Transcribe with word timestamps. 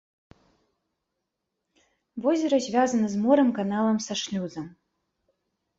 Возера 2.25 2.59
звязана 2.69 3.07
з 3.13 3.21
морам 3.27 3.49
каналам 3.61 3.97
са 4.09 4.13
шлюзам. 4.25 4.67